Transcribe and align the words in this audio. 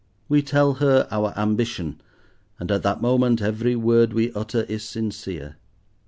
We 0.27 0.41
tell 0.41 0.73
her 0.81 1.07
our 1.11 1.31
ambition, 1.37 2.01
and 2.57 2.71
at 2.71 2.81
that 2.81 3.03
moment 3.03 3.39
every 3.39 3.75
word 3.75 4.13
we 4.13 4.33
utter 4.33 4.63
is 4.63 4.83
sincere. 4.83 5.57